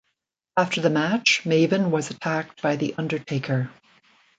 After 0.57 0.81
the 0.81 0.89
match, 0.89 1.43
Maven 1.45 1.91
was 1.91 2.09
attacked 2.09 2.59
by 2.63 2.75
The 2.75 2.95
Undertaker. 2.97 3.69